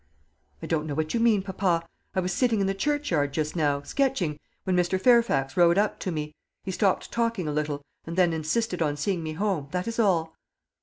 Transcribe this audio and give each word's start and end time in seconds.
"I 0.63 0.65
don't 0.65 0.87
know 0.87 0.95
what 0.95 1.13
you 1.13 1.19
mean, 1.19 1.43
papa. 1.43 1.87
I 2.15 2.21
was 2.21 2.33
sitting 2.33 2.59
in 2.59 2.65
the 2.65 2.73
churchyard 2.73 3.33
just 3.33 3.55
now, 3.55 3.83
sketching, 3.83 4.39
when 4.63 4.75
Mr. 4.75 4.99
Fairfax 4.99 5.55
rode 5.55 5.77
up 5.77 5.99
to 5.99 6.11
me. 6.11 6.33
He 6.63 6.71
stopped 6.71 7.11
talking 7.11 7.47
a 7.47 7.53
little, 7.53 7.83
and 8.07 8.15
then 8.17 8.33
insisted 8.33 8.81
on 8.81 8.97
seeing 8.97 9.21
me 9.21 9.33
home. 9.33 9.67
That 9.73 9.87
is 9.87 9.99
all." 9.99 10.35